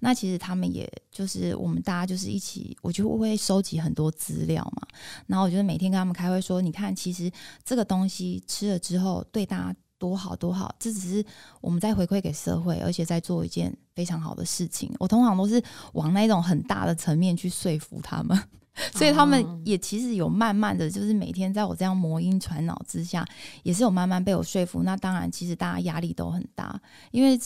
[0.00, 4.88] 那其实他们也就是我们大家就是一起，我就会收集很多资料嘛。
[5.26, 7.30] 然后我觉得每天跟他们开会说，你看其实
[7.62, 11.24] 这个东西吃了之后对大家多好多好，这只是
[11.60, 14.90] 我们在回馈给社会，而且在做一件非常好的事情。
[14.98, 18.38] 我通常都是往那种很大的层面去说服他们。
[18.94, 23.24] 所以他们也其实有慢慢的就是每天在我这样魔音传脑之下，
[23.62, 24.82] 也是有慢慢被我说服。
[24.82, 26.80] 那当然，其实大家压力都很大，
[27.12, 27.38] 因为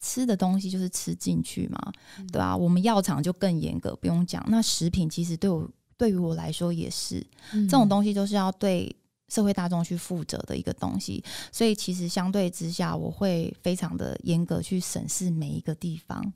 [0.00, 1.92] 吃的东西就是吃进去嘛，
[2.30, 2.54] 对吧？
[2.54, 4.44] 我们药厂就更严格，不用讲。
[4.48, 5.66] 那食品其实对我
[5.96, 8.94] 对于我来说也是，这种东西都是要对
[9.28, 11.24] 社会大众去负责的一个东西。
[11.50, 16.32] 所以其实相对之下，我会非常的严格去审视每一个地方。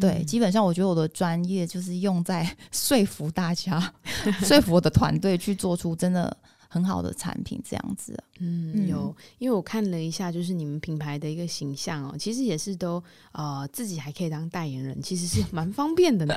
[0.00, 3.92] 对，基本上我觉得我的专业就是用在 说服大家，
[4.42, 6.34] 说服我的团队去做出真的
[6.66, 8.18] 很好的产品，这样子。
[8.38, 16.34] 嗯，有，因为我看了一下，就是你们品牌的一个形象哦，其实也是都呃自己还可以当代言人，其实是 蛮方便的呢。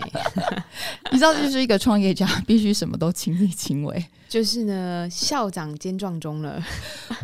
[1.11, 6.61] 你知道，就是一个创业家必须什么都亲力亲为，就是呢，校长兼撞钟了。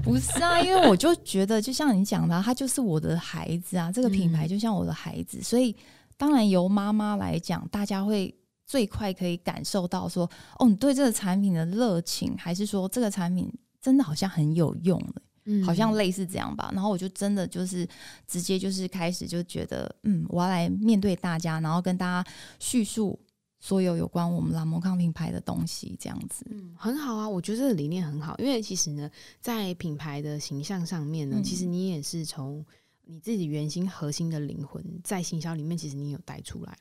[0.01, 5.75] 不是啊，因为我就觉得，就像你讲的，他就是我的孩子啊，这个品牌就像我的孩子，嗯、所以。
[6.21, 8.31] 当然，由妈妈来讲，大家会
[8.67, 10.29] 最快可以感受到说，
[10.59, 16.69] 哦，你对这个产品的热情，还是说这个产品真的好像很有用的，嗯，好像类似这样吧。
[16.75, 17.87] 然后我就真的就是
[18.27, 23.19] 直接就是开始就觉得，嗯，我要来面对大家，然后跟大家叙述
[23.59, 27.27] 所有有关我们拉摩康品牌的东西，这样子，嗯，很好啊。
[27.27, 32.63] 我觉得这个理念很好，因为其实呢，在品牌的形象上面呢，嗯，其实你也是从。
[33.05, 36.77] 你自己原心核心的灵魂，在行销里面，其实你有带出来，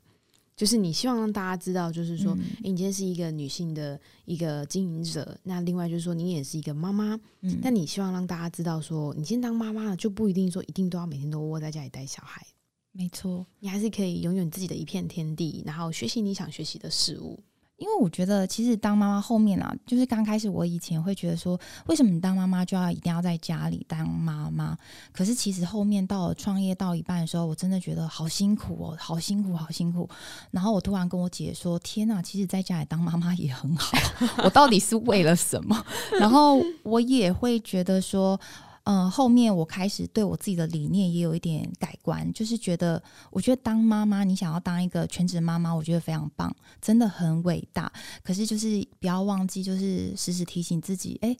[0.56, 12.46] 就是你希望让大家知道，就是说，嗯欸、你今天是一个女性的一个经营者，那另外就是说，你也是一个妈妈，嗯，但你希望让大家知道，说，你今天当妈妈了，就不一定说一定都要每天都窝在家里带小孩，
[12.92, 17.42] 没错，你还是可以拥有你自己的一片天地，然后学习你想学习的事物。
[17.80, 24.76] 因为我觉得，其实当妈妈后面啊，就是刚开始我以前会觉得说，为什么你当妈妈就要一定要在家里当妈妈？
[25.12, 30.06] 可是其实后面到创业到一半的时候，我真的觉得好辛苦哦，好辛苦，好辛苦。
[30.50, 33.96] 然后我突然跟我姐说：“天哪，其实在家里当妈妈也很好。
[34.44, 35.82] ”我到底是为了什么？
[36.20, 38.38] 然后我也会觉得说。
[38.84, 47.92] 嗯，后面我开始对我自己的理念也有一点改观，就是觉得，我觉得当妈妈，你想要当一个全职妈妈，我觉得非常棒，真的很伟大。
[48.22, 51.36] 可是就是不要忘记，就是时时提醒自己，哎，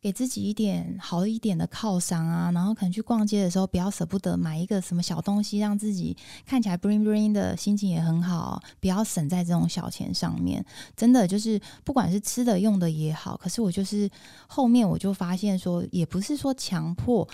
[0.00, 8.62] 给自己一点好一点的犒赏啊，然后可能去逛街的时候，不要舍不得买一个什么小东西，让自己看起来 bling bling 的心情也很好。
[8.80, 10.64] 不要省在这种小钱上面，
[10.96, 13.36] 真的就是不管是吃的用的也好。
[13.36, 14.08] 可是我就是
[14.46, 17.28] 后面我就发现说，也不是说强迫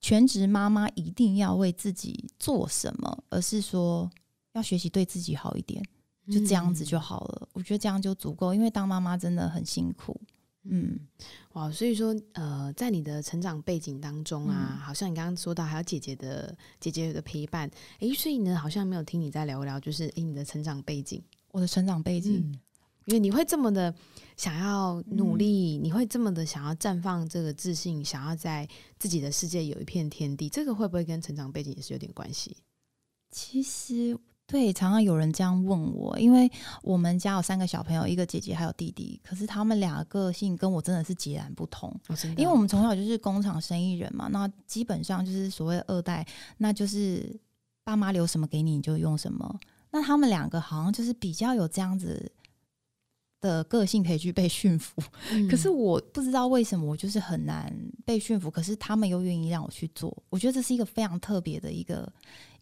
[0.00, 4.10] 全职妈妈一定要为自己做什么，而是说
[4.54, 5.84] 要学习对自己好一点，
[6.32, 7.46] 就这样子就好了。
[7.52, 10.18] 我觉得这样就足够，因为当妈妈真的很辛苦。
[10.64, 11.00] 嗯，
[11.54, 17.70] 哇，所以说，呃，在你的成长背景当中啊，嗯、好像你刚刚说到还有姐姐的姐姐的陪伴，
[18.00, 22.60] 诶，所以呢，好像没有听你再聊聊，就是诶，你的成长背景，我的成长背景，嗯、
[23.06, 23.94] 因为你会这么的
[24.36, 28.68] 想要努力，嗯、你会这么的想要绽放这个自信，想要在
[28.98, 32.54] 自己的世界有一片天地，这个会不会跟成长背景也是有点关系？
[33.30, 34.18] 其实。
[34.50, 36.50] 对，常常有人这样问我，因为
[36.82, 41.88] 我们家有三个小朋友，一个姐姐还有弟弟，可是他们俩个性跟我真的是截然不同。
[42.08, 46.26] 哦、因为我们从小就是工厂生意人嘛，那基本上就是所谓二代，
[46.58, 47.38] 那就是
[47.84, 49.60] 爸妈留什么给你，你就用什么。
[49.92, 52.32] 那他们两个好像就是比较有这样子
[53.40, 55.00] 的个性，可以去被驯服。
[55.30, 57.72] 嗯、可是我不知道为什么，我就是很难
[58.04, 60.12] 被驯服，可是他们又愿意让我去做。
[60.28, 62.12] 我觉得这是一个非常特别的一个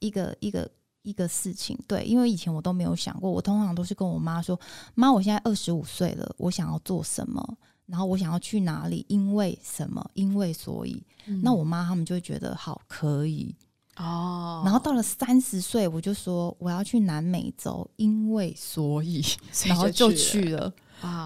[0.01, 0.71] 一个一个。
[1.09, 4.59] 一个事情，对，因为以前我都没有想过，我通常都是跟我妈说
[4.95, 11.03] ：“妈，我现在二十五岁了，我想要做什么，然后我想要去哪里，因为什么，因为所以。
[11.27, 13.55] 嗯”那我妈他们就会觉得好，可以
[13.97, 14.63] 哦。
[14.65, 19.25] 然后到了三十岁，我就说我要去南美洲，因为所以，
[19.67, 20.73] 然后就去了。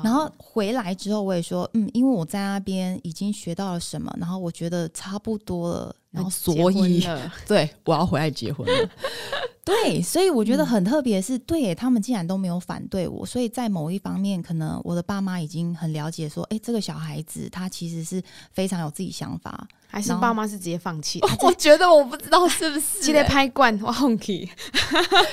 [0.05, 7.03] 然后回来之后，我也说，嗯，因为我在那边已经学到了什么，然后我觉得差不多了，然后所以，
[7.47, 8.91] 对，我要回来结婚了。
[9.65, 18.21] 对，所以我觉得很特别是，对他们竟然都没有反对我，所以在某一方面，可能我的爸妈已经很了解，说，哎，这个小孩子他其实是
[18.53, 21.21] 非常有自己想法，还是爸妈是直接放弃？
[21.43, 24.51] 我觉得我不知道是不是直 接拍惯我放弃，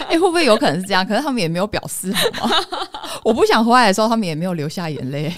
[0.07, 1.03] 哎，会不会有可能是这样？
[1.03, 2.55] 可是他们也没有表示好吗？
[3.25, 5.33] 我不想回来的时候，他们也没有流下眼泪。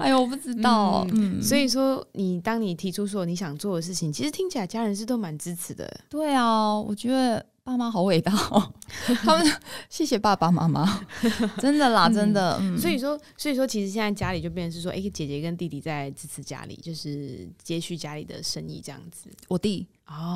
[0.00, 1.06] 哎呦，我不知道。
[1.42, 5.88] 所以说，你当你提出说你想做的事情，其实听起来家人是都蛮支持的。
[6.08, 8.72] 对啊，我觉得爸妈好伟大哦。
[9.22, 9.52] 他们
[9.88, 11.06] 谢谢爸爸妈妈，
[11.58, 12.58] 真的啦，真的。
[12.60, 19.30] 嗯，所以说，所以说，其实现在家里就变成是说，哎，姐姐跟弟弟在支持家里，就是接续家里的生意这样子。
[19.48, 19.86] 我弟。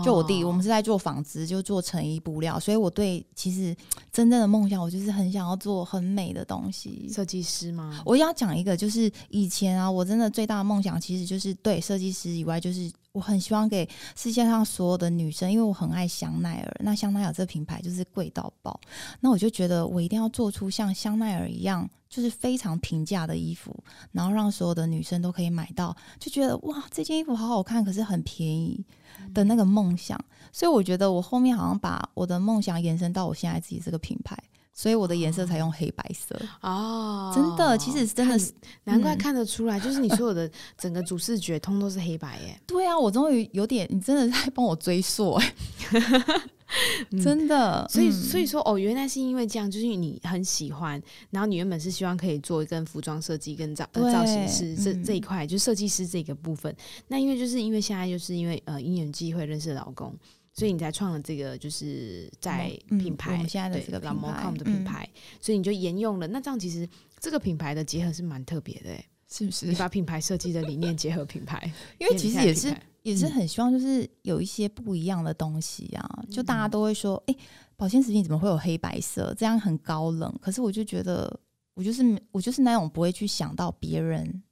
[0.04, 3.74] 就我弟，我们是在做纺织，就做成衣布料，所以我对其实
[4.12, 7.10] 真正的梦想，我就是很想要做很美的东西。
[7.12, 8.00] 设计师吗？
[8.04, 18.78] 我要讲一个，就是以前啊，我真的最大的梦想其实就是对设计师以外，就是我很希望给世界上所有的女生，因为我很爱香奈儿，那香奈儿这品牌就是贵到爆，
[19.20, 23.72] 那我就觉得我一定要做出像香奈儿一样，就是非常平价的衣服，
[24.10, 28.84] 然后让所有的女生都可以买到，就觉得哇，这件衣服好好看，可是很便宜。
[29.32, 30.18] 的那个梦想，
[30.52, 34.36] 所以我觉得我后面好像把我的梦想延伸到我现在自己这个品牌，
[34.74, 37.32] 所以我的颜色才用黑白色哦。
[37.34, 38.52] 真的，其实真的是
[38.84, 42.60] 难怪看得出来，嗯、就是你所有的 整个主视觉通都是黑白耶。
[42.66, 45.54] 对啊，我终于有点，你真的在帮我追溯哎。
[47.22, 56.74] 真的，嗯、所以所以说哦，原来是因为这样，就是你很喜欢，然后你原本是希望可以做一跟服装设计跟造对造型师这、嗯、这一块，就设计师这个部分。
[57.06, 60.12] 那因为就是因为现在就是因为呃因缘机会认识老公，
[60.54, 66.26] 所以你才创了这个就是在品牌、嗯、现在的这个 Lamoccom 的品牌，嗯、所以你就沿用了。
[66.28, 66.88] 那这样其实
[67.20, 68.90] 这个品牌的结合是蛮特别的，
[69.28, 69.66] 是不是？
[69.66, 72.74] 你把品牌设计的理念结合品牌， 因为其实也是。
[73.04, 77.38] 也是很希望，就是有一些不一样的东西啊，嗯、就大家都会说，哎、欸，
[77.76, 79.34] 保鲜食品怎么会有黑白色？
[79.36, 80.34] 这样很高冷。
[80.40, 81.38] 可是我就觉得，
[81.74, 84.42] 我就是我就是那种不会去想到别人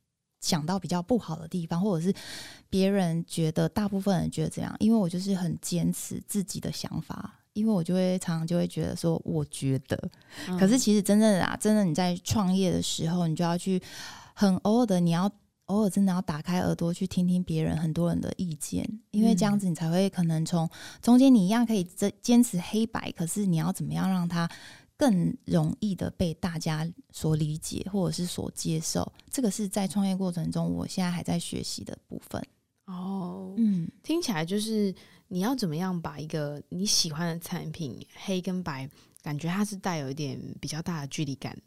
[0.43, 2.15] 想到比较不好的地方，或者是
[2.69, 9.99] 别人觉得大部分人觉得怎样，因为我就是很坚持自己的想法，因为我就会常常就会觉得说，我觉得。
[10.49, 13.81] 嗯、可是其实真正的啊，真的你在创业的时候，你就要去
[14.35, 15.33] 很偶尔的你要。
[15.67, 20.69] 偶尔真的要打开耳朵去听听别人很多人的意见，因为这样子你才会可能从
[21.01, 24.47] 中间你一样可以坚坚持黑白，可是你要怎么样让它
[25.03, 29.13] 更容易的被大家所理解或者是所接受？
[29.33, 32.41] 这个是在创业过程中我现在还在学习的部分。
[32.85, 34.95] 哦，嗯，听起来就是
[35.27, 38.89] 你要怎么样把一个你喜欢的产品黑跟白，
[39.23, 41.61] 感觉它是带有一点比较大的距离感。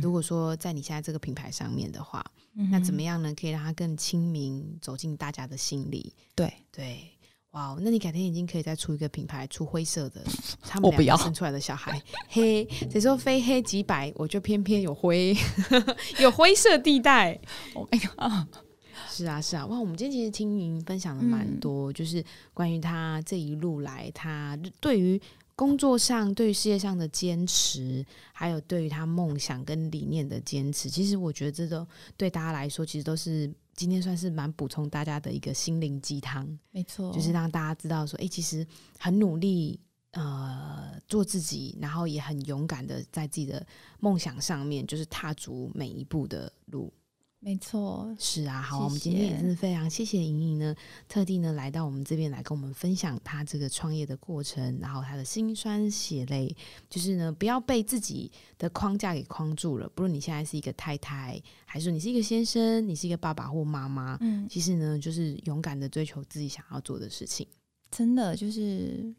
[0.00, 3.34] 如果说在你现在这个品牌上面的话，嗯、那怎么样呢？
[3.34, 6.12] 可以让它更亲民，走进大家的心里。
[6.36, 7.10] 对对，
[7.56, 10.22] 哇，那你改天已经可以再出一个品牌，出灰色的，
[10.60, 14.12] 他们两个生出来的小孩，黑，谁说非黑即白？
[14.16, 15.34] 我就偏偏有灰，
[16.20, 17.40] 有灰色地带。
[17.72, 18.46] Oh my god！
[19.08, 25.18] 是啊，是啊，哇，我们今天其实听莹莹分享了蛮多，嗯、就是关于他这一路来，他对于
[25.54, 28.04] 工作上、对于事业上的坚持，
[28.34, 30.90] 还有对于他梦想跟理念的坚持。
[30.90, 31.86] 其实我觉得这都
[32.18, 33.50] 对大家来说，其实都是。
[33.76, 38.66] 今天算是蛮补充大家的一个心灵鸡汤，没错，就是让大家知道说，哎、欸，其实
[38.98, 39.78] 很努力，
[40.12, 43.64] 呃，做自己，然后也很勇敢的在自己的
[44.00, 46.92] 梦想上面，就是踏足每一步的路。
[47.38, 50.74] 没错，是啊，好，我们今天也真的非常谢谢莹莹呢，
[51.06, 56.56] 特地呢来到我们这边来跟我们分享她这个创业的过程，然后她的辛酸血泪，
[56.90, 59.88] 就是呢不要被自己的框架给框住了。
[59.94, 67.46] 不论你现在是一个太太，还是说你是一个先生，你是一个爸爸或妈妈，嗯，其实呢就是勇敢的追求自己想要做的事情。
[67.92, 69.14] 真的就是，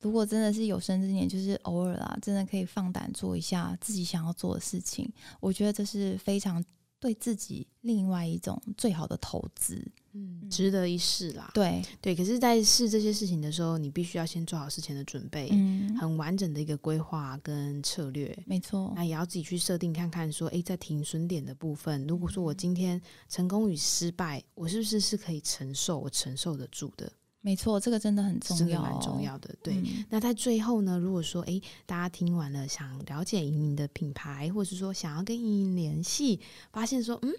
[0.00, 5.10] 如果真的是有生之年，就是偶尔啊，真的可以放胆做一下自己想要做的事情。
[5.40, 6.64] 我觉得这是非常。
[7.02, 11.50] 对自己另外一种最好的投资，嗯，值得一试啦。
[11.52, 18.92] 对对，可是，在试这些事情的时候，你必须要先做好事前的准备，嗯，很完整的一个规划跟策略，没错。
[18.94, 27.12] 那也要自己去设定看看，说，诶，在停损点的部分，如果说我今天成功与失败，我是不是是可以承受，我承受得住的？
[27.44, 29.52] 没错，这个真的很重要，蛮重要的。
[29.62, 36.38] 对，嗯、那在最后呢，如果说哎，大家听完了，想了解莹莹的品牌，或者是说想要跟莹莹联系，
[36.72, 37.32] 发现说，嗯，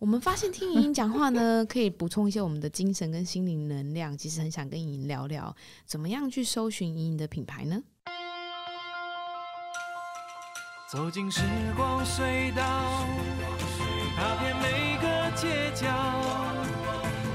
[0.00, 4.18] 我们发现听莹莹讲话呢，可以补充一些我们的精神跟心灵能量。
[4.18, 5.54] 其实很想跟莹莹聊聊，
[5.86, 7.80] 怎么样去搜寻莹莹的品牌呢？
[10.90, 11.40] 走进时
[11.76, 13.06] 光隧道，
[14.16, 15.86] 踏遍每个街角。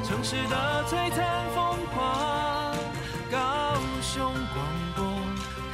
[0.05, 1.68] 城市的璀璨风
[4.11, 5.05] 雄广播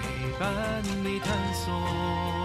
[0.02, 2.45] 陪伴你探索。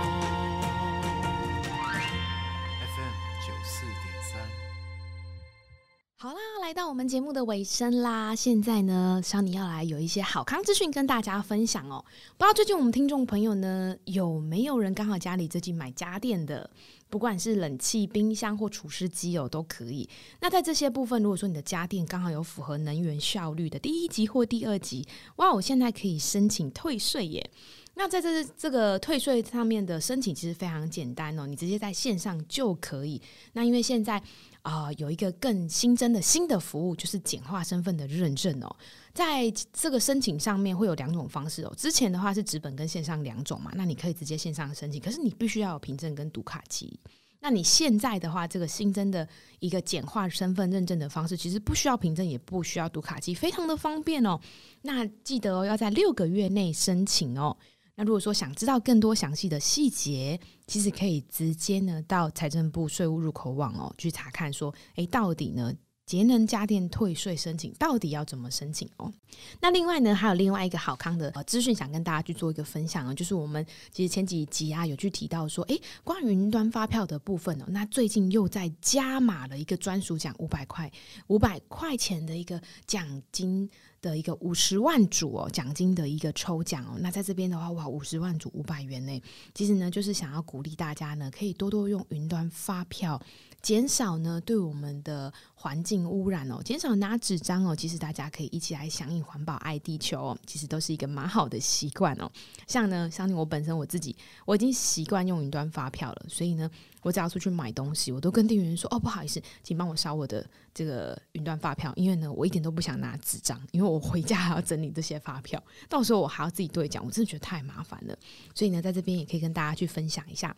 [6.23, 8.37] 好啦，来到我们节目的尾声啦。
[8.37, 12.05] 现在呢小尼要来有一些好康资讯跟大家分享哦。
[12.37, 16.69] 不知道最近我们听众朋友呢，有没有人刚好家里最近买家电的？
[17.09, 20.07] 不管是冷气、冰箱或除湿机哦，都可以。
[20.41, 27.51] 那在这些部分，如果说你的家电刚好有符合能源效率的第一级或第二级，哇，我现在可以申请退税耶。
[27.95, 33.21] 那在这这个退税上面的申请其实非常简单哦，你直接在线上就可以。
[33.55, 34.23] 那因为现在
[34.63, 38.77] 啊、有一个更新增的新的服务，就是简化身份的认证哦。
[39.13, 41.75] 在这个申请上面会有两种方式哦。
[41.77, 46.99] 之前的话是纸本跟线上两种嘛，那你可以直接线上申请，可是你必须要有凭证跟读卡机。
[47.41, 49.27] 那你现在的话，这个新增的
[49.61, 54.39] 一个简化身份认证的方式，其实不需要凭证，也不需要读卡机，非常的方便哦。
[54.83, 57.57] 那记得哦，要在六个月内申请哦。
[57.95, 65.75] 那如果说想知道更多详细的细节，其实可以直接呢到财政部税务入口网哦去查看，说，诶，到底呢？
[66.07, 69.13] 节能家电退税申请到底要怎么申请哦？
[69.61, 80.91] 那另外呢，还有另外一个好康的呃资讯，想跟大家去做一个分享哦，就是我们其实前几集啊有去提到说，诶，关于云端发票的部分哦，那最近又在加码了一个专属奖五百块，
[81.29, 83.71] 五百块钱的一个奖金
[84.03, 86.97] 的一个五十万组哦奖金的一个抽奖哦。
[87.01, 89.23] 那在这边的话，哇，五十万组五百元呢，
[89.55, 93.21] 其实呢就是想要鼓励大家呢，可以多多用云端发票。
[93.63, 102.31] 减少呢对我们的环境污染哦，减少拿纸张哦，其实大家可以一起来响应环保爱地球哦，其实都是一个蛮好的习惯哦。
[102.67, 106.71] 像呢，像我本身我自己，我已经习惯用云端发票了，所以呢，
[107.03, 110.45] 我只要出去买东西，我都跟店员说哦，不好意思，请帮我烧我的
[110.75, 118.17] 这个云端发票，因为呢，我一点都不想拿纸张，因为我回家还要整理这些发票，到时候我还要自己对奖，我真的觉得太麻烦了。
[118.55, 120.55] 所以呢，在这边也可以跟大家去分享一下。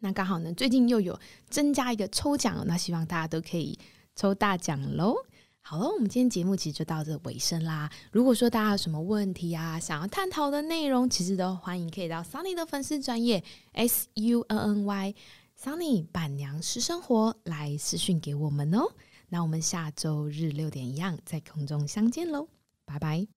[0.00, 1.18] 那刚好呢，最近又有
[1.48, 3.78] 增加一个抽奖，那希望大家都可以
[4.16, 5.14] 抽大奖喽。
[5.62, 7.88] 好了，我们今天节目其实就到这尾声啦。
[8.10, 15.14] 如果说大家有什么问题啊，想要探讨的内容，其实都欢迎可以到 Sunny 的粉丝专业 S U N N Y
[15.62, 18.94] Sunny 板娘私生活来私讯给我们哦。
[19.28, 22.48] 那我们下周日六点一样在空中相见喽，
[22.86, 23.30] 拜拜。